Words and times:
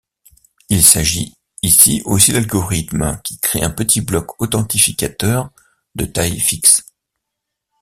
Il 0.69 0.83
s’agit 0.83 1.37
ici 1.61 2.01
aussi 2.05 2.31
d’algorithmes 2.33 3.21
qui 3.23 3.37
créent 3.37 3.61
un 3.63 3.69
petit 3.69 4.01
bloc 4.01 4.41
authentificateur 4.41 5.51
de 5.93 6.05
taille 6.05 6.39
fixe. 6.39 6.83